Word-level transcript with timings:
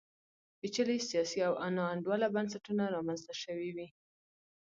پېچلي 0.59 0.97
سیاسي 1.09 1.39
او 1.47 1.53
ناانډوله 1.77 2.27
بنسټونه 2.35 2.83
رامنځته 2.95 3.33
شوي 3.43 3.69
وي. 3.75 3.87